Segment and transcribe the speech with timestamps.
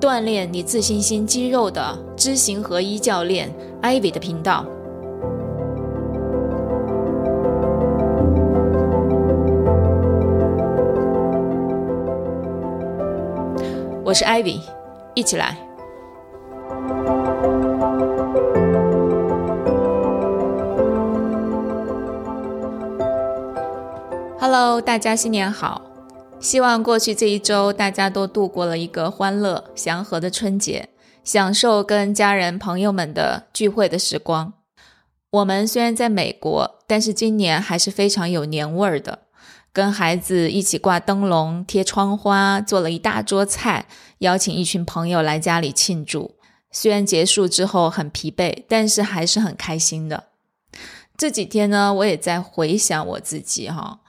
[0.00, 4.64] 锻炼你自信心肌肉的知行合一教练 Ivy 的频道。
[14.02, 14.60] 我是 Ivy，
[15.14, 15.58] 一起来。
[24.40, 25.89] Hello，大家新年好！
[26.40, 30.88] 希望过去这一周大家都度过了一个欢乐祥和的春节，
[31.22, 34.54] 享受跟家人朋友们的聚会的时光。
[35.30, 39.18] 我们虽然在美国，但是今年还是非常有年味儿的，
[39.70, 43.86] 跟孩子一起挂灯笼、贴窗花，做了一大桌菜，
[44.18, 46.36] 邀请一群朋友来家里庆祝。
[46.72, 50.24] 虽然结束之后很疲惫，但是还是很开心的。
[51.18, 54.00] 这几天呢，我也在回想我自己哈。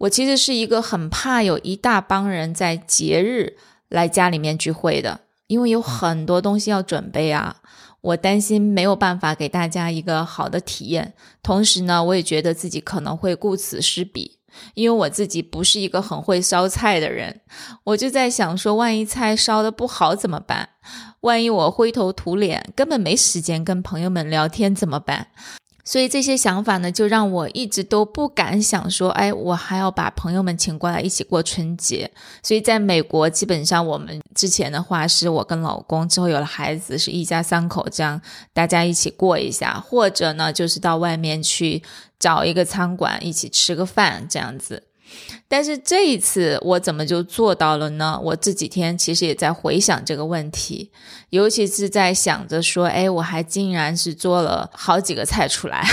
[0.00, 7.56] 我其实是一个很怕有一大帮人在节日来家里面聚会的，因为有很多东西要准备啊。
[8.00, 11.12] 我担心没有办法给大家一个好的体验，
[11.42, 14.38] 同时呢，我也觉得自己可能会顾此失彼，
[14.72, 17.42] 因为我自己不是一个很会烧菜的人。
[17.84, 20.70] 我就在想说，万一菜烧的不好怎么办？
[21.20, 25.26] 万一我灰头土脸，根本没时间跟朋友们聊天怎么办？
[25.90, 32.08] 所以这些想法呢，就让我一直都不敢想说，哎，我还要把朋友们请过来一起过春节。
[32.44, 41.82] 所以在美国，基本上我们之前的话是我跟老公，之后有了孩子是一家三口这样，大家一起过一下，或者呢就是到外面去
[42.20, 44.84] 找一个餐馆一起吃个饭这样子。
[45.48, 48.18] 但是这一次我怎么就做到了呢？
[48.22, 50.90] 我这几天其实也在回想这个问题，
[51.30, 55.84] 尤其是在想着说，哎，我还竟然是做了好几个菜出来，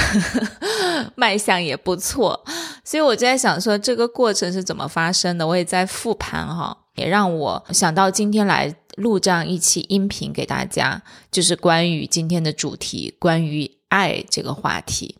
[1.15, 2.43] 卖相也不错，
[2.83, 5.47] 所以我就在想说这个过程是怎么发生的。
[5.47, 11.01] 我也在复盘哈，也让我想到今天来录这样一期音频给大家，
[11.31, 15.17] 就是关于今天的主题，关于爱这个话题。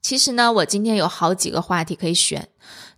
[0.00, 2.48] 其实呢，我今天有好几个话题可以选。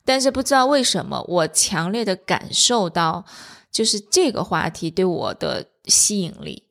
[0.04, 3.24] 但是不知道为什么，我强烈的感受到，
[3.70, 6.64] 就是这个话题对我的吸引力。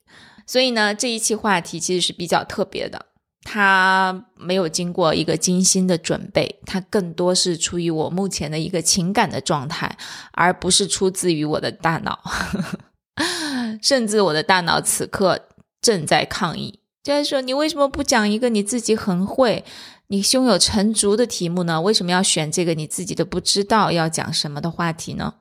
[0.45, 3.06] 所以呢，这一期话题其实是比较特别的，
[3.44, 9.95] 它没有经过一个精心的准备，它更多是出于我目前的一个情感的状态，
[10.31, 12.19] 而不是出自于我的大脑。
[13.81, 15.47] 甚至我的大脑此刻
[15.81, 19.63] 正在抗议，就是说，你为什么不讲一个你自己很会？
[20.11, 21.79] 你胸有成竹的题目呢？
[21.79, 25.35] 为什么要选这个你自己都不知道要讲什么的话题呢？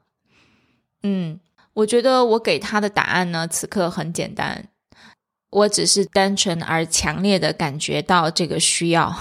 [1.03, 1.41] 嗯，
[1.73, 4.69] 我觉得我给他的答案呢，此刻很简单，
[5.49, 9.17] 我只是单纯而强烈的感觉到这个需要。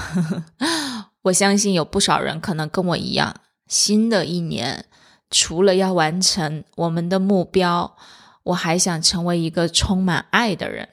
[1.23, 3.33] 我相信有不少人可能跟我一样，
[3.67, 4.85] 新的一年
[5.29, 7.95] 除了要完成我们的目标，
[8.43, 10.89] 我还想成为一个充满爱的人。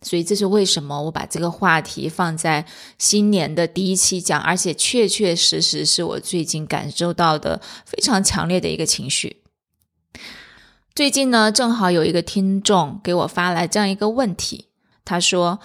[0.00, 2.64] 所以这是为什么我把这个话题放在
[2.98, 9.42] 新年的第一期讲，而且确确实实是我最近感受到的非常强烈的一个情绪。
[10.94, 14.68] 最近呢，正好有一个听众给我发来这样一个问题，
[15.04, 15.58] 他说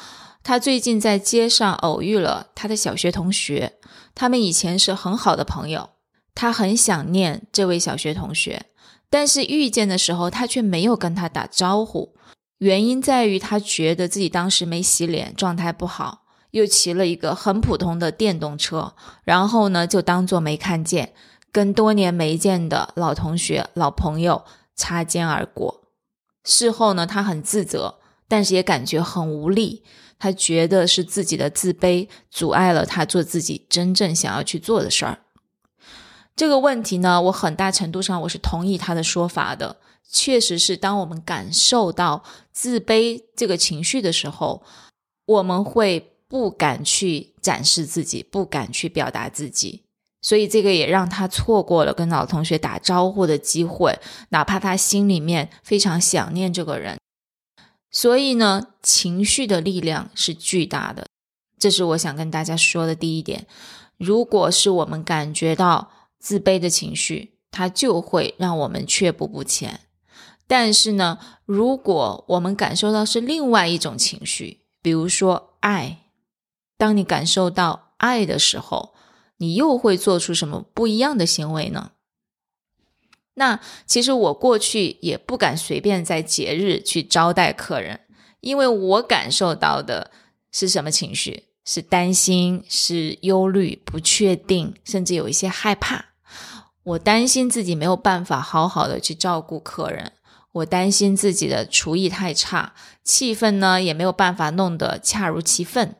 [0.43, 3.73] 他最近在街上偶遇了他的小学同学，
[4.15, 5.91] 他们以前是很好的朋友，
[6.33, 8.65] 他很想念这位小学同学，
[9.09, 12.15] 但是遇见的时候他却没有跟他打招呼。
[12.63, 18.93] 原因在于他觉得自己当时没洗脸，状态不好，又骑了一个很普通的电动车，
[19.25, 21.11] 然后呢就当做没看见，
[21.51, 24.45] 跟多年没见的老同学、老朋友
[24.75, 25.81] 擦肩而过。
[26.45, 27.95] 事后呢，他很自责，
[28.29, 29.83] 但是也感觉很无力。
[30.17, 35.19] 他觉得是自己的自卑阻碍了他做自己真正想要去做的事儿。
[36.33, 39.75] 这个问题呢，我很大程度上我是同意他的说法的。
[40.09, 44.63] 确实是，当我们感受到自卑这个情绪的时候，
[45.25, 49.83] 我们会不敢去展示自己，不敢去表达自己，
[50.21, 56.97] 所以这个也让他错过了跟老同学打招呼的机会，哪怕他心里面非常想念这个人。
[57.91, 61.05] 所以呢，情绪的力量是巨大的，
[61.59, 63.45] 这是我想跟大家说的第一点。
[63.97, 69.79] 如果是我们感觉到自卑的情绪，它就会让我们却步不前。
[70.53, 76.03] 但是呢，如果我们感受到是另外一种情绪，比如说爱，
[76.77, 78.93] 当你感受到爱的时候，
[79.37, 81.93] 你又会做出什么不一样的行为呢？
[83.33, 88.01] 那其实我过去也不敢随便在节日去招待客人，
[88.41, 90.11] 因为我感受到的
[90.51, 91.45] 是什么情绪？
[91.65, 96.13] 是担心，是忧虑，不确定，甚至有一些害怕。
[96.83, 100.11] 我担心自己没有办法好好的去照顾客人，
[100.53, 102.73] 我担心自己的厨艺太差，
[103.03, 105.95] 气氛呢也没有办法弄得恰如其分，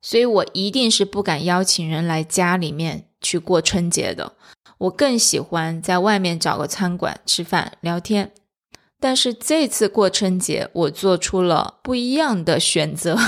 [0.00, 4.34] 所以我一定是不敢邀请人来家里面去过春节的。
[4.78, 8.32] 我更喜欢在外面找个餐馆吃饭聊天。
[8.98, 13.18] 但是这次过春节，我做出了不一样的选择。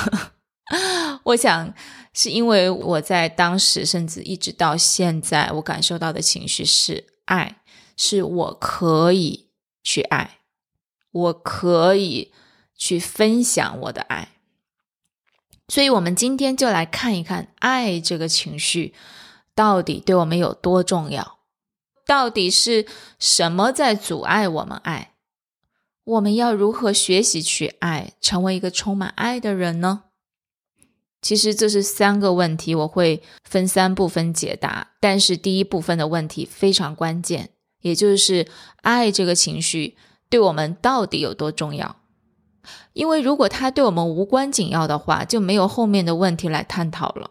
[1.25, 1.75] 我想
[2.12, 7.56] 是因为我在当时，甚至一直到现在，我感受到的情绪是爱，
[7.97, 9.49] 是我可以
[9.82, 10.38] 去爱，
[11.14, 12.32] 我可以
[12.76, 14.31] 去分享我的爱。
[15.69, 18.93] 所以，我们今天就来看一看爱这个情绪
[19.55, 21.38] 到底对我们有多重要，
[22.05, 22.87] 到底是
[23.19, 25.12] 什么在阻碍我们爱？
[26.05, 30.05] 我们要如何学习去爱，成为一个充满爱的人呢？
[31.22, 34.90] 其实这是三个问题，我会分三部分解答。
[35.00, 37.49] 但是第一部分的问题非常关键，
[37.81, 38.46] 也就是
[38.82, 39.96] 爱这个情绪
[40.35, 41.95] 对我们到底有多重要？
[42.93, 47.31] 因为如果它对我们无关紧要的话，就没有后面的问题来探讨了。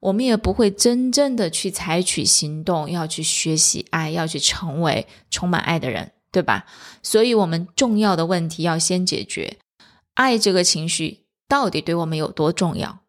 [0.00, 6.64] 我们也不会真正的去采取行动，要去学习爱，要去成为充满爱的人，对吧？
[7.02, 9.58] 所以，我们重要的问题要先解决：
[10.14, 13.00] 爱这个情绪到底对我们有多重要？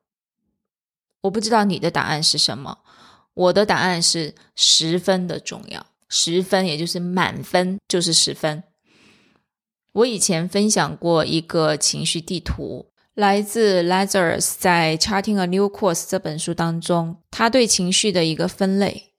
[1.21, 2.79] 我不知道你的答案是什么，
[3.33, 8.63] 我的答案是十分的重要，十分也就是满分就是十分。
[9.93, 19.13] 我以前分享过一个情绪地图，来自 Lazarus 在《Charting a New Course》这本书当中，他对情绪的一个分类，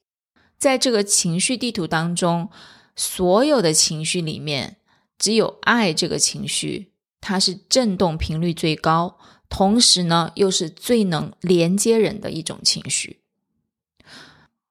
[0.57, 2.49] 在这个情绪地图当中，
[2.95, 4.77] 所有的情绪里面，
[5.19, 9.19] 只有爱这个情绪，它是振动频率最高。
[9.49, 13.20] 同时呢，又是最能连接人的一种情绪。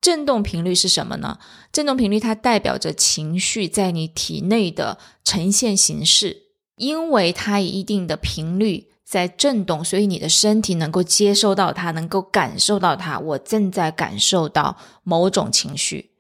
[0.01, 1.39] 振动频率是什么呢？
[1.71, 6.43] 振动频率它代表着情绪在你体内的呈现形式，
[6.75, 13.19] 因为它以一定的频率在振动，所以你的身体能够接收到它，能够感受到它。
[13.19, 16.11] 我正在感受到某种情绪，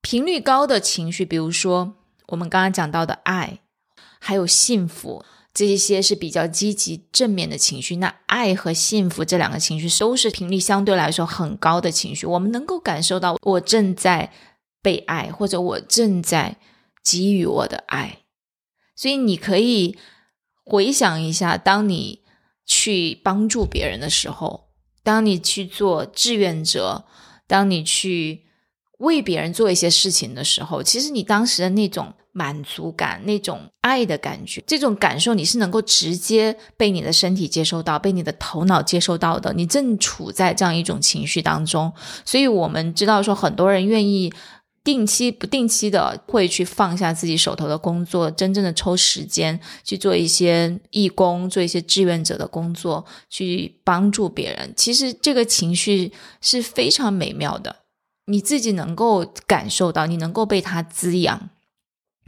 [0.00, 1.94] 频率高的情绪，比如说
[2.28, 3.58] 我们刚刚讲到的爱，
[4.20, 5.24] 还有幸福。
[5.54, 12.26] 这一些是比较积极正面的情绪，那爱和幸福这两个情绪都是频率相对来说很高的情绪。
[12.26, 14.32] 我们能够感受到我正在
[14.82, 16.56] 被爱，或者我正在
[17.04, 18.18] 给予我的爱。
[18.96, 19.96] 所以你可以
[20.64, 22.22] 回想一下，当你
[22.66, 24.70] 去帮助别人的时候，
[25.04, 27.04] 当你去做志愿者，
[27.46, 28.42] 当你去
[28.98, 32.12] 为别人做一些事情的时候，其实你当时的那种。
[32.36, 39.52] 满足感，那种爱的感觉，这种感受你是能够直接被你的身体接收到，被你的头脑接收到的。
[39.52, 41.92] 你正处在这样一种情绪当中，
[42.24, 44.32] 所以我们知道说，很多人愿意
[44.82, 54.74] 定期、不定期的会去放下自己手头的工作，真正的抽时间去做一些义工、做一些志愿者的工作，去帮助别人。
[54.76, 57.76] 其实这个情绪是非常美妙的，
[58.26, 61.50] 你自己能够感受到，你能够被它滋养。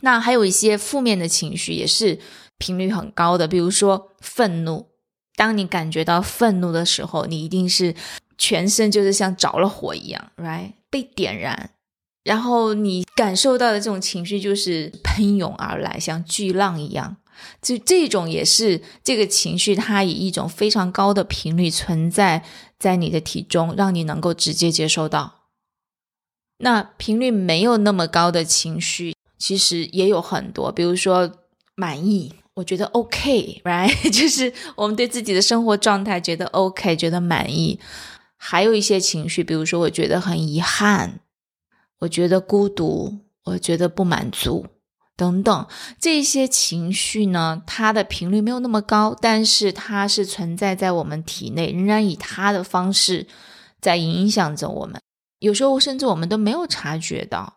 [0.00, 2.18] 那还有一些负面的情绪也是
[2.58, 4.88] 频率很高的，比如说愤怒。
[5.34, 7.94] 当你感觉到愤怒的时候，你一定是
[8.38, 10.72] 全身就是像着了火一样，right？
[10.88, 11.70] 被点燃，
[12.24, 17.16] 然后你感受到的这种情绪就是喷涌而来，像巨浪一样。
[17.60, 22.42] 就这种也是这个情绪，它以一种非常高的频率存在
[22.78, 25.50] 在你的体中，让你能够直接接收到。
[26.60, 29.15] 那频率没有那么高的情绪。
[29.38, 31.30] 其实也有很多，比如说
[31.74, 37.78] 满意，我觉得 OK，right， 就是我们对自己的生活状态觉得 OK，觉得满意。
[38.36, 41.20] 还有一些情绪，比如说我觉得很遗憾，
[42.00, 44.66] 我觉得孤独，我觉得不满足
[45.16, 45.66] 等等。
[45.98, 53.26] 这些情绪呢，它的频率没有那么高，但是它是存在在我们体内，仍然以它的方式
[53.80, 55.00] 在影响着我们。
[55.38, 57.55] 有时候甚至我们都没有察觉到。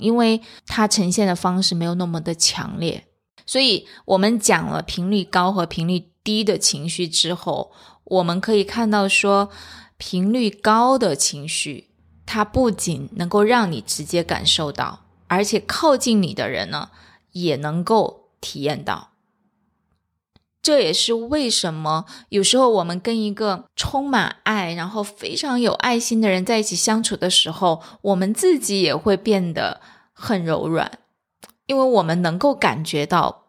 [0.00, 3.06] 因为它呈现的方式没有那么的强烈，
[3.46, 7.72] 所以我们讲了频率高和频率低的情绪之后，
[8.04, 9.50] 我们可以看到说，
[9.96, 11.90] 频率高的情绪，
[12.26, 16.90] 它不仅能够让你直接感受到，而且靠近你的人呢，
[17.32, 19.13] 也能够体验到。
[20.64, 29.82] 这也是为什么有时候我们跟一个充满爱，然后非常有爱心的人在一起相处的时候，我们自己也会变得
[30.14, 30.90] 很柔软，
[31.66, 33.44] 因为我们能够感觉到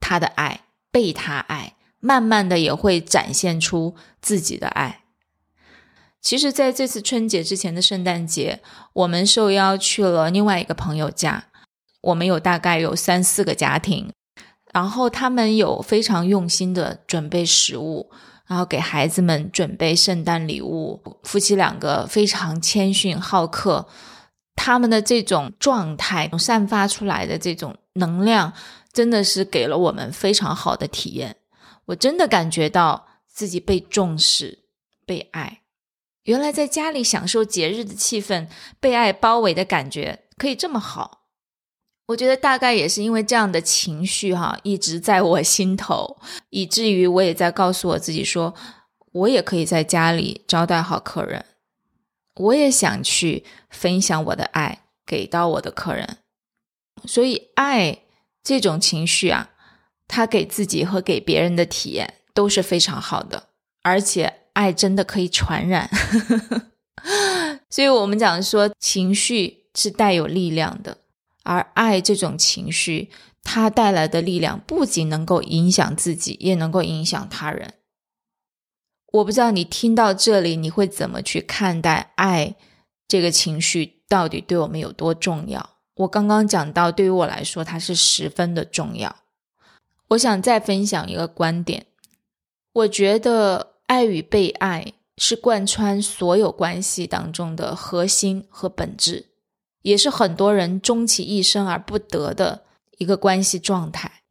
[0.00, 5.04] 他的爱，被他爱，慢慢的也会展现出自己的爱。
[6.20, 8.60] 其实，在这次春节之前的圣诞节，
[8.92, 11.44] 我们受邀去了另外一个朋友家，
[12.00, 14.10] 我们有大概有三四个家庭。
[14.76, 18.10] 然后他们有非常用心的准备食物，
[18.46, 21.00] 然后给孩子们准备圣诞礼物。
[21.22, 23.88] 夫妻两个非常谦逊好客，
[24.54, 28.52] 他们的这种状态散发出来的这种能量，
[28.92, 31.36] 真的是给了我们非常好的体验。
[31.86, 34.66] 我真的感觉到自己被重视、
[35.06, 35.62] 被爱。
[36.24, 38.46] 原来在家里享受节日的气氛、
[38.78, 41.25] 被爱包围的感觉可以这么好。
[42.06, 46.18] 我觉得大概也是因为这样的情绪哈，一直在我心头，
[46.50, 48.54] 以至于我也在告诉我自己说，
[49.12, 51.44] 我也可以在家里招待好客人，
[52.36, 56.18] 我也想去分享我的爱给到我的客人。
[57.04, 57.98] 所以爱
[58.42, 59.50] 这种情绪啊，
[60.06, 63.48] 他给自己和给别人的体验都是非常好的，
[63.82, 65.90] 而且爱真的可以传染。
[67.68, 70.98] 所以我们讲说，情绪是带有力量的。
[71.46, 73.08] 而爱这种情绪，
[73.44, 77.74] 它带来的力量不仅能够影响自己，也能够影响他人。
[79.12, 82.56] 我不知道你听到这里，你会怎么去看待爱
[83.06, 85.76] 这个情绪到底对我们有多重要？
[85.94, 89.16] 我刚刚讲到，对于我来说，它是十分的重要。
[90.08, 91.86] 我想再分享一个观点，
[92.72, 99.26] 我觉得爱与被爱是贯穿所有关系当中的核心和本质。
[99.86, 102.64] 也是很多人终其一生而不得的
[102.98, 104.22] 一个关系状态。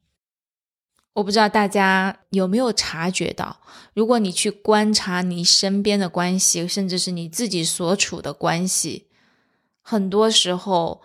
[1.13, 3.61] 我不知道大家有没有察觉到，
[3.93, 9.07] 如果你去观察你身边的关系，甚至是你自己所处的关系，
[9.81, 11.01] 很多时候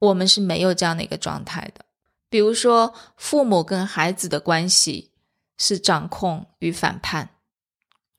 [0.00, 1.84] 我们是没有这样的一个状态的。
[2.28, 5.12] 比如说，父母跟孩子的关系
[5.56, 7.30] 是掌控与反叛，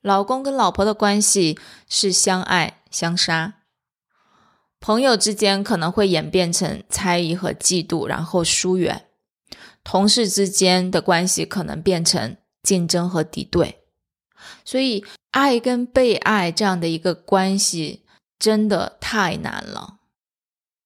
[0.00, 3.57] 老公跟老婆的关系是相爱相杀。
[4.80, 8.96] 朋友之间可能会演变成猜疑和嫉妒，然后疏远；
[9.82, 13.82] 同事之间的关系可能变成竞争和敌对。
[14.64, 18.04] 所以，爱跟被爱这样的一个关系
[18.38, 19.96] 真的太难了。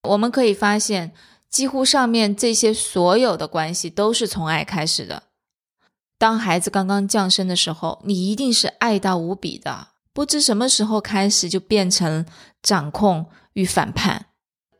[0.08, 1.12] 我们可以发现，
[1.50, 5.24] 几乎上面这些所有的关系都是从爱开始的。
[6.18, 9.88] 当孩子刚刚降生的时候，你一定是爱到无比的。
[10.14, 12.24] 不知什么时候开始，就变成
[12.62, 13.26] 掌控。
[13.54, 14.26] 与反叛，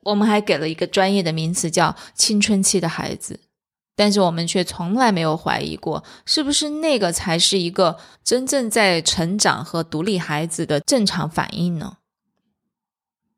[0.02, 3.40] 我们还给了一个专业的名词，叫青春期的孩子。
[3.94, 11.98] 但是我们却从来没有怀疑过，是不是那个才是一个真正在成长和独立孩子的正常反应呢？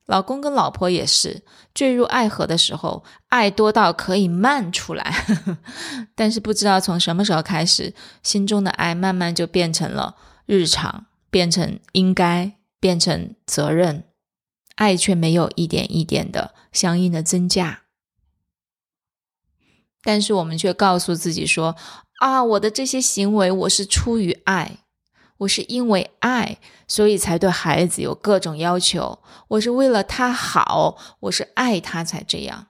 [0.07, 1.43] 老公跟老婆也是
[1.75, 5.25] 坠入爱河的时候，爱多到可以漫出来，
[6.15, 10.15] 但是不知道从什么时候开始，心中的爱慢慢就变成了
[10.47, 14.05] 日常，变成应该，变成责任。
[14.77, 17.83] 爱却没有一点一点的相应的增加，
[20.03, 21.77] 但是我们却告诉自己说
[22.19, 24.79] ：“啊，我的这些行为我是出于爱，
[25.39, 32.67] 我是因为爱，所以才对孩子有各种要求，我是为了他好，我是爱他才这样。”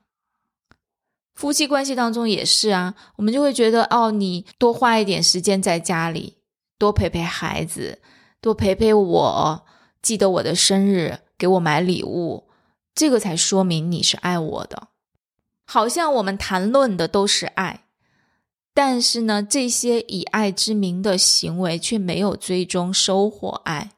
[1.35, 6.37] 夫妻关系当中也是啊，我们就会觉得：“哦，你多花一点时间在家里，
[6.79, 8.03] 多陪陪孩子，
[8.43, 9.67] 多陪陪我，
[10.03, 12.49] 记得我的生日。”给我买礼物，
[12.95, 14.89] 这个才说明你是爱我的。
[15.65, 17.85] 好像我们谈论的都是爱，
[18.73, 23.93] 但是呢，这些以爱之名的行为却没有最终收获爱，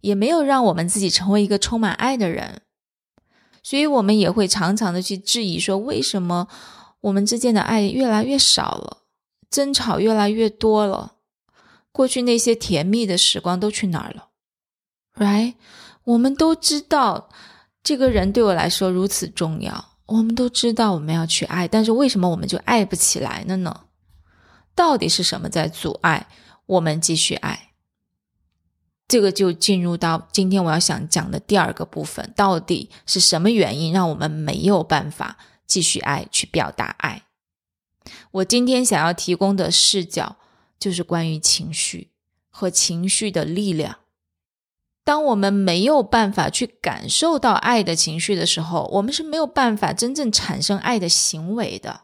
[0.00, 2.62] 也没有让我们自己成为一个充满爱的人。
[3.62, 6.48] 所以，我们也会常常的去质疑说：为什么
[7.00, 8.98] 我们之间的爱越来越少了，
[9.50, 11.16] 争吵越来越多了？
[11.90, 14.28] 过去那些甜蜜的时光都去哪儿了
[15.16, 15.54] ？Right？
[16.08, 17.28] 我们都知道，
[17.82, 19.96] 这个人对我来说如此重要。
[20.06, 23.84] 我们都知道我们要去爱，但是为什么我们就爱不起来了呢？
[24.74, 26.28] 到底是什么在阻碍
[26.64, 27.72] 我们继续爱？
[29.06, 35.36] 这个就进入到今天我要想讲的第二个部分：到底是什么原因让我们没有办法
[35.66, 37.24] 继续爱，去表达爱？
[38.30, 40.36] 我今天想要提供的视角
[40.78, 42.12] 就是关于情绪
[42.48, 43.98] 和情绪的力量。
[45.08, 52.02] 当我们没有办法去感受到爱的情绪的时候，我们是没有办法真正产生爱的行为的。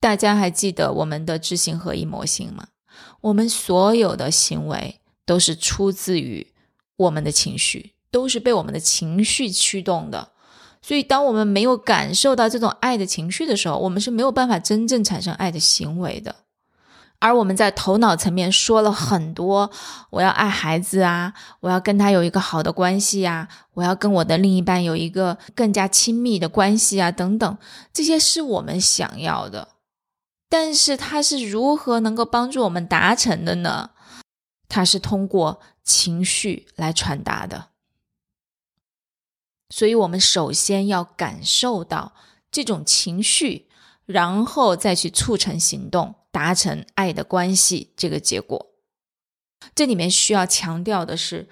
[0.00, 2.66] 大家还记得我们的知行合一模型吗？
[3.20, 6.48] 我们所有的行为都是出自于
[6.96, 10.32] 我们的情绪，都是被我们的情绪驱动的。
[10.82, 16.34] 所以，当我们没有感受到这种爱的情绪的时候，我们是没有办法真正产生爱的行为的。
[17.22, 19.70] 而我们在头脑层面说了很多，
[20.10, 27.58] 我要爱孩子啊，我要跟他有一个好的关系呀，我要跟我的另一半有一个更加亲密的关系啊，等等，
[27.92, 29.68] 这些是我们想要的。
[30.48, 33.90] 但是它是如何能够帮助我们达成的呢？
[34.68, 37.68] 它是通过情绪来传达的。
[39.70, 42.14] 所以，我们首先要感受到
[42.50, 43.68] 这种情绪，
[44.04, 48.72] 然后再去促成行动，达成爱的关系这个结果。
[49.76, 51.48] 这里面需要强调的是，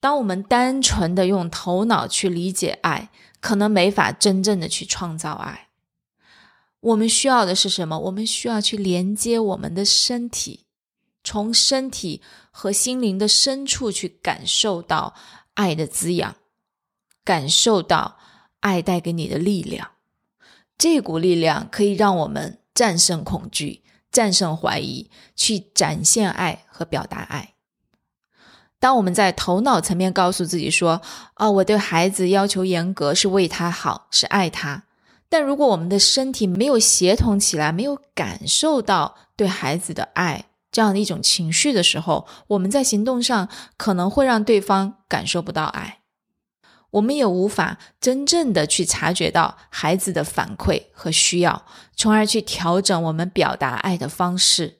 [0.00, 3.10] 当我们单纯的用头脑去理解爱，
[3.40, 5.68] 可能没法真正的去创造爱。
[6.80, 7.98] 我们需要的是什么？
[7.98, 10.64] 我们需要去连接我们的身体，
[11.22, 15.14] 从身体和心灵的深处去感受到
[15.54, 16.36] 爱的滋养。
[17.24, 18.18] 感受到
[18.58, 19.92] 爱带给你的力量，
[20.76, 23.81] 这股力量可以让我们战胜恐惧、
[24.12, 27.54] 战胜怀疑，去展现爱和表达爱。
[28.78, 31.00] 当我们在头脑层面告诉自己说
[31.36, 34.84] ：“哦，我对孩子要求严格，是为他好，是爱他。”
[35.30, 46.01] 但如果我们的身体没有协同起来，没有感受到对孩子的爱这样的一种情绪的时候，我们在行动上可能会让对方感受不到爱。
[46.92, 54.78] 我们也无法真正的去察觉到孩子的反馈和需要，从而去调整我们表达爱的方式。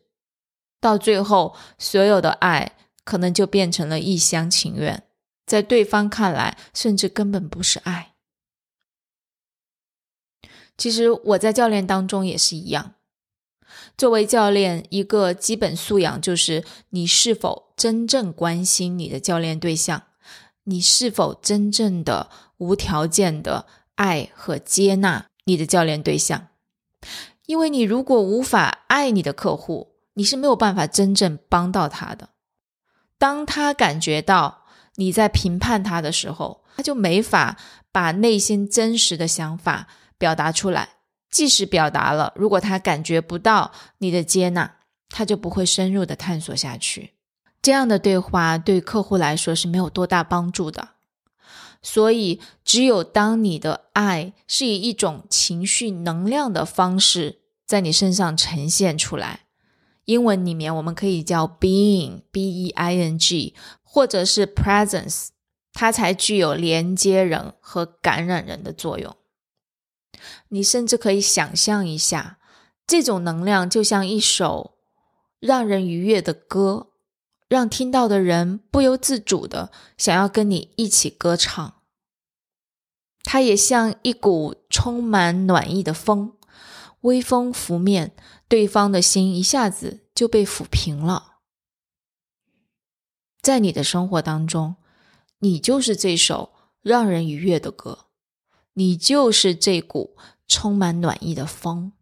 [0.80, 2.72] 到最后，所有的爱
[3.04, 5.04] 可能就变成了一厢情愿，
[5.46, 8.12] 在对方看来，甚至根本不是爱。
[10.76, 12.94] 其实我在教练当中也是一样。
[13.96, 20.02] 作为教练，一个基本素养就是你是否真正关心你的教练对象。
[20.64, 26.48] 你是否真正的无条件的爱和接纳你的教练对象？
[27.46, 32.30] 因为你如果无法爱你的客户，你是没有办法真正帮到他的。
[33.18, 34.64] 当他感觉到
[34.96, 37.56] 你在评判他的时候，他就没法
[37.90, 40.90] 把内心真实的想法表达出来。
[41.30, 44.76] 即使表达了，如果他感觉不到你的接纳，
[45.08, 47.14] 他就不会深入的探索下去。
[47.62, 50.88] 这样的对话对客户来说是没有多大帮助的，
[51.80, 59.46] 所以只有当你的爱是以一种情绪能量的方式在你身上呈现出来，
[60.06, 65.28] 英文里面我们可以叫 being，b e i n g，或者是 presence，
[65.72, 69.16] 它才具有连接人和感染人的作用。
[70.48, 72.38] 你甚至可以想象一下，
[72.86, 74.74] 这种能量就像一首
[75.38, 76.88] 让人愉悦的歌。
[77.52, 81.82] 让听到的人不由自主的想要跟你一起歌唱，
[83.24, 86.32] 它也像一股充满暖意的风，
[87.02, 88.16] 微风拂面，
[88.48, 91.40] 对方的心一下子就被抚平了。
[93.42, 94.76] 在你的生活当中，
[95.40, 98.06] 你就是这首让人愉悦的歌，
[98.72, 100.16] 你就是这股
[100.48, 101.92] 充满暖意的风。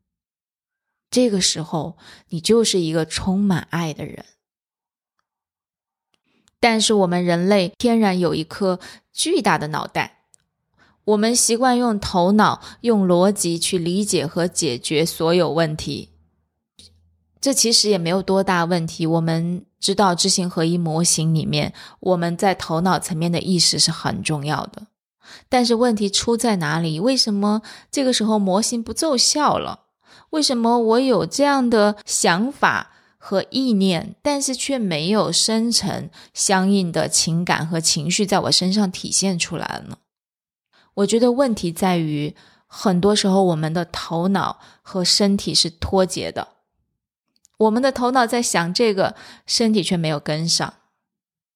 [1.10, 4.24] 这个时候，你就是一个充满爱的人。
[6.60, 8.78] 但是我们人类天然有一颗
[9.12, 10.18] 巨大的脑袋，
[11.04, 16.10] 我们习惯用头脑、用逻辑去理解和解决所有问题。
[17.40, 19.06] 这其实也没有多大问题。
[19.06, 24.88] 我们知道知行合一模型里面，我们在头脑层面的意识是很重要的。
[25.48, 27.00] 但是问题出在哪里？
[27.00, 29.84] 为什么这个时候模型不奏效了？
[30.30, 32.92] 为什么我有这样的想法？
[33.22, 39.98] 和意念，但是却没有生成相应的情感和情绪在我身上体现出来了呢？
[40.94, 42.34] 我觉得问题在于，
[42.66, 46.48] 很多时候我们的头脑和身体是脱节的，
[47.58, 49.14] 我们的头脑在想这个，
[49.46, 50.74] 身体却没有跟上。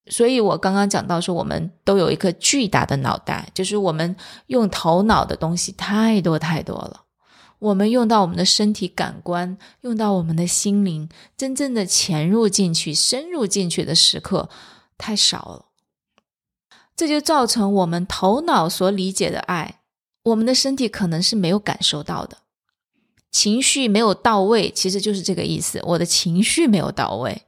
[0.07, 4.15] 所以我刚刚讲到说，我们都有一颗巨大的脑袋，就是我们
[4.49, 7.04] 用头脑的东西太多太多了。
[7.65, 14.51] 我们用到我们的身体感官，用到我们的心灵，真正的潜入进去、深入进去的时刻
[14.99, 15.67] 太少了，
[16.95, 19.81] 这就造成我们头脑所理解的爱，
[20.25, 22.37] 我们的身体可能是没有感受到的，
[23.31, 25.81] 情绪没有到位，其实就是这个意思。
[25.85, 27.45] 我的情绪没有到位，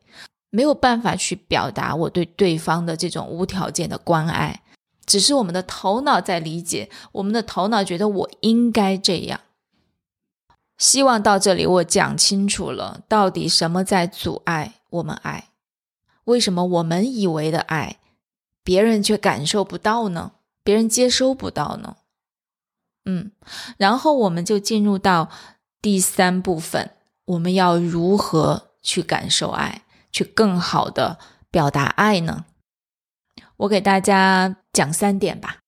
[0.49, 4.63] 没有办法去表达我对对方的这种无条件的关爱，
[5.05, 9.39] 只是我们的头脑在理解，我们的头脑觉得我应该这样。
[10.79, 15.51] 希望到这里我讲清楚了，到底什么在阻碍我们爱？
[16.25, 17.99] 为什么我们以为的爱，
[18.63, 20.33] 别人却感受不到呢？
[20.63, 21.97] 别人接收不到呢？
[23.05, 23.31] 嗯，
[23.77, 25.31] 然后我们就进入到
[25.81, 26.91] 第三部分，
[27.25, 31.19] 我们要如何去感受爱，去更好的
[31.51, 32.45] 表达爱呢？
[33.59, 35.59] 我给大家讲三点吧。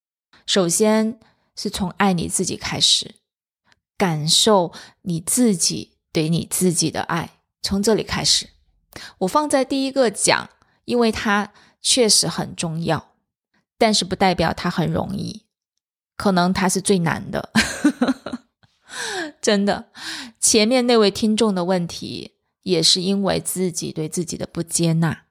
[0.45, 1.21] 首先
[1.55, 3.15] 是从爱你自己开始，
[3.99, 8.49] 感受你自己对你自己的爱，从这里开始。
[9.19, 10.49] 我放在第一个讲，
[10.85, 13.13] 因为它确实很重要，
[13.77, 15.45] 但是不代表它很容易，
[16.17, 17.51] 可能它是最难的。
[19.43, 19.91] 真的，
[20.41, 25.25] 前面那位听众的问题也是因为自己对自己的不接纳，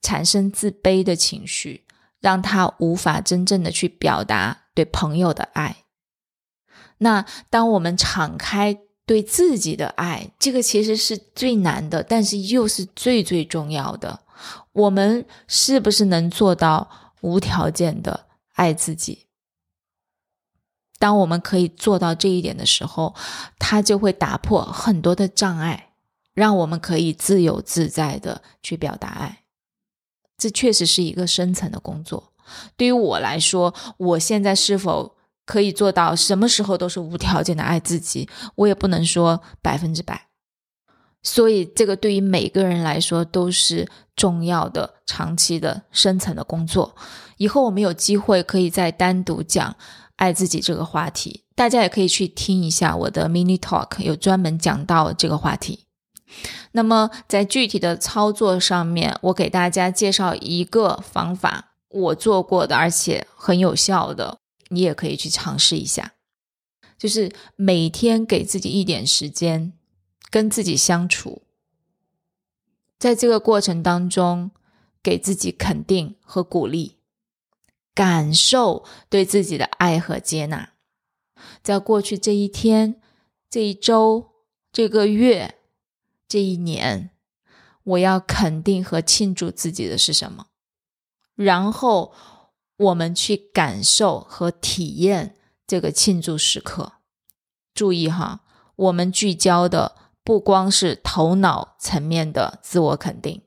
[0.00, 1.84] 产生自卑的情绪，
[2.20, 5.81] 让他无法真正的去表达对朋友的爱。
[7.02, 8.78] 那当我们敞开。
[9.04, 14.20] 对自己的爱，这个其实是最难的，但是又是最最重要的。
[14.72, 16.88] 我们是不是能做到
[17.20, 19.26] 无条件的爱自己？
[21.00, 23.12] 当我们可以做到这一点的时候，
[23.58, 25.94] 它就会打破很多的障碍，
[26.32, 29.42] 让我们可以自由自在的去表达爱。
[30.38, 32.32] 这确实是一个深层的工作。
[32.76, 35.16] 对于我来说，我现在是否？
[35.44, 40.28] 可以做到什么时候都是无条件的爱自己，我也不能说百分之百。
[41.22, 46.96] 所以，这个对于每个人来说都是重要的、长期的、深层的工作。
[47.36, 49.76] 以后我们有机会可以再单独讲
[50.16, 55.86] 爱自己这个话题，大家也可以去听一下我的 mini talk，有专门讲到这个话题。
[56.72, 64.38] 那么，在具体的操作上面，我给大家介绍一个方法，我做过的，而且很有效的。
[64.72, 66.14] 你也可以去尝试一下，
[66.96, 69.74] 就是每天给自己一点时间，
[70.30, 71.42] 跟自己相处，
[72.98, 74.50] 在这个过程当中，
[75.02, 76.96] 给自己肯定和鼓励，
[77.94, 80.72] 感受对自己的爱和接纳。
[81.62, 82.98] 在过去这一天、
[83.50, 84.30] 这一周、
[84.72, 85.56] 这个月、
[86.26, 87.10] 这一年，
[87.84, 90.46] 我要肯定和庆祝自己的是什么？
[91.34, 92.14] 然后。
[92.76, 95.34] 我们去感受和体验
[95.66, 96.92] 这个庆祝时刻。
[97.74, 98.40] 注意哈，
[98.76, 103.42] 我们聚焦的不光是头脑层面的自我肯定，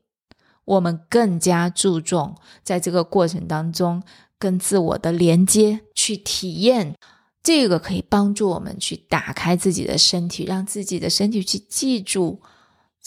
[0.65, 4.01] 我们更加注重在这个过程当中
[4.37, 6.95] 跟自我的连接，去体验
[7.43, 12.41] 这个可以帮助我们去打开自己的身体，让自己的身体去记住。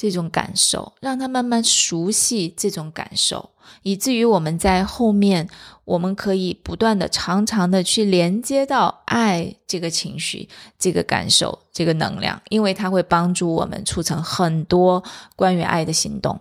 [0.01, 3.51] 这种感受，让他慢慢熟悉这种感受，
[3.83, 5.49] 以至于我们在后面，
[5.85, 15.03] 我们可以不断的、长长的去连接到爱这个情绪、这个感受、这个能量，因为它会帮助我们促成很多
[15.37, 16.41] 关于爱的行动。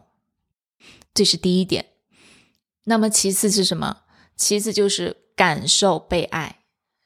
[1.14, 1.86] 这是第一点。
[2.84, 3.98] 那么其次是什么？
[4.36, 6.58] 其次就是感受被爱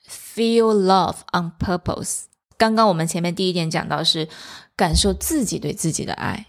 [0.07, 2.23] ，feel love on purpose。
[2.57, 4.27] 刚刚我们前面第一点讲到是。
[4.73, 6.47] 感受自己对自己的爱，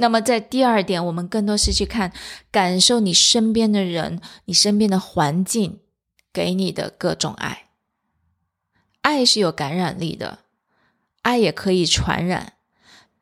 [0.00, 2.12] 那么在第二点，我们更多是去看
[2.52, 5.80] 感受你身边的人、你身边的环境
[6.32, 7.70] 给你的各种爱。
[9.00, 10.44] 爱是有感染力的，
[11.22, 12.52] 爱也可以传染，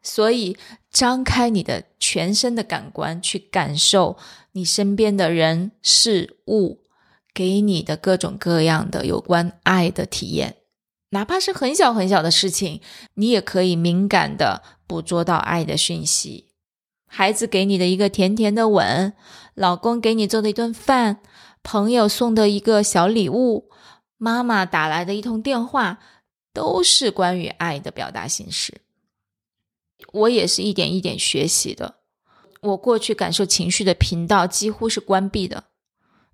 [0.03, 0.59] 所以
[0.91, 4.19] 张开你的全身的感官，去感受
[4.53, 6.83] 你身边的人事物
[7.33, 10.57] 给你的各种各样的有关爱的体验。
[11.11, 12.83] 哪怕是很小很小的事情，
[13.15, 16.46] 你也可以敏感的捕捉到爱的讯息。
[17.07, 19.15] 孩子给你的一个甜甜的吻，
[19.55, 21.21] 老公给你做的一顿饭，
[21.63, 23.71] 朋友送的一个小礼物，
[24.19, 25.99] 妈妈打来的一通电话，
[26.53, 28.83] 都是关于爱的表达形式。
[30.13, 31.97] 我也是一点一点学习的。
[32.61, 35.65] 我过去感受情绪的频道几乎是关闭的，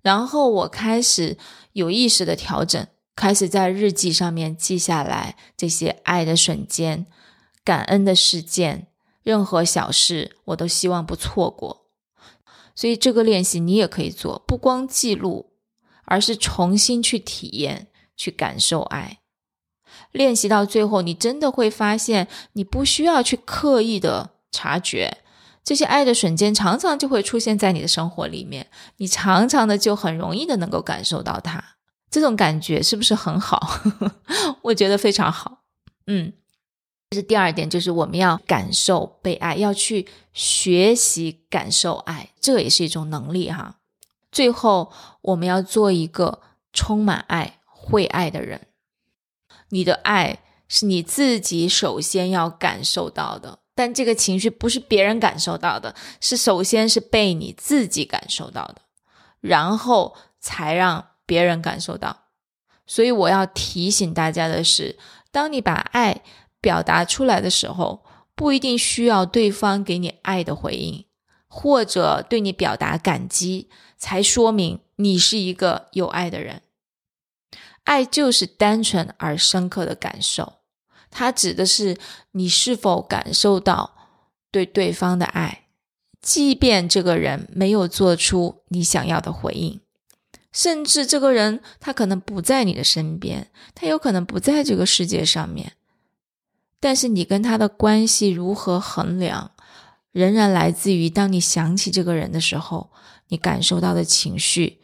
[0.01, 1.37] 然后我开始
[1.73, 2.87] 有意识的调整。
[3.15, 7.05] 开始在日记上面记下来这些爱的瞬间、
[7.63, 8.87] 感恩的事件，
[9.23, 11.87] 任何小事我都希望不错过。
[12.75, 15.53] 所以这个练习你也可以做，不光记录，
[16.05, 19.19] 而是重新去体验、去感受爱。
[20.11, 25.19] 练习到最后，你真的会发现，你不需要去刻意的察觉
[25.63, 31.63] 这些爱的瞬间，常常就会出现在你的生活里面，你常常的就很容易的能够感受到它。
[32.09, 33.79] 这种感觉是不是很好？
[34.63, 35.63] 我觉得非常好。
[36.07, 36.33] 嗯，
[37.13, 43.75] 这是第二点，就是我们要感受被爱，要去学习感受爱，这也是一种能力哈。
[44.31, 48.61] 最后，我们要做一个充满爱、会爱的人。
[49.69, 53.59] 你的爱是你自己首先要感受到的。
[53.75, 58.81] 但这个情绪不是别人感受到的，是首先是被你自己感受到的，
[59.39, 62.21] 然后才让别人感受到。
[62.87, 64.97] 所以我要提醒大家的是，
[65.31, 66.23] 当你把爱
[66.63, 71.03] 表达出来的时候，不一定需要对方给你爱的回应，
[71.49, 76.61] 或者对你表达感激，才说明你是一个有爱的人。
[77.83, 80.53] 爱就是单纯而深刻的感受。
[81.11, 81.97] 它指的是
[82.31, 83.93] 你是否感受到
[84.49, 85.65] 对对方的爱，
[86.21, 89.81] 即便这个人没有做出你想要的回应，
[90.51, 95.73] 甚至这个人他可能不在你的身边，他有可能不在这个世界上面，
[96.83, 99.51] 但是你跟他的关系如何衡量，
[100.11, 102.91] 仍然来自于当你想起这个人的时候，
[103.29, 104.81] 你感受到的情绪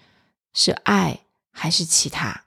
[0.53, 2.45] 是爱还是其他，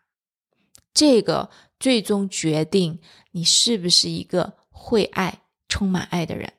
[0.95, 1.51] 这个。
[1.79, 3.01] 最终决定
[3.33, 6.53] 你是不是一个会爱、充满爱的人，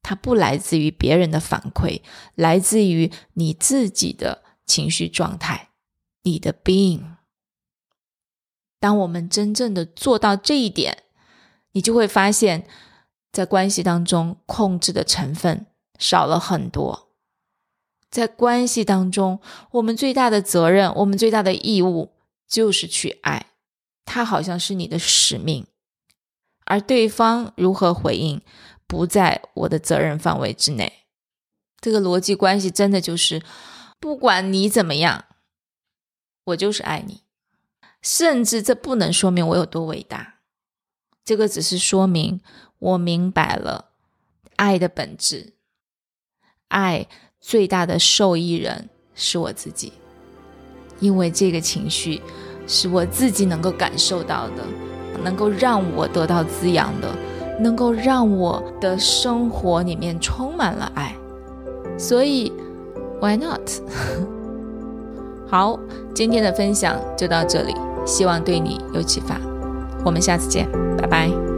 [0.00, 2.02] 它不来自于别人的反馈，
[2.36, 5.70] 来自于你自己的情绪状态，
[6.22, 7.16] 你的 being。
[8.78, 11.02] 当我们真正的做到这一点，
[11.72, 12.66] 你就会发现，
[13.32, 15.66] 在关系当中控制的成分
[15.98, 17.08] 少了很多。
[18.10, 22.12] 在关系当中，我们最大的责任，我们最大的义务，
[22.48, 23.46] 就是去爱。
[24.04, 25.68] 它好像是你的使命，
[26.64, 28.42] 而对方如何回应
[28.88, 31.04] 不在我的责任范围之内。
[31.80, 33.44] 这个逻辑关系真的就是，
[34.00, 35.26] 不管你怎么样，
[36.46, 37.22] 我就是爱你。
[38.02, 40.39] 甚至这不能说明我有多伟大，
[41.30, 42.40] 这个只是说明
[42.80, 43.90] 我明白了
[44.56, 45.52] 爱的本质。
[46.66, 47.06] 爱
[47.40, 49.92] 最大的受益人是我自己，
[50.98, 52.20] 因为这个情绪。
[52.66, 54.64] 是我自己能够感受到的，
[55.22, 57.08] 能够让我得到滋养的，
[57.60, 61.14] 能够让我的生活里面充满了爱，
[61.96, 62.52] 所以
[63.20, 63.70] ，Why not？
[65.46, 65.78] 好，
[66.12, 67.72] 今天的分享就到这里，
[68.04, 69.40] 希望对你有启发，
[70.04, 71.49] 我们下次见，拜拜。